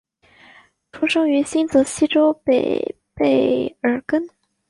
[0.91, 4.27] 出生于新泽西州北卑尔根。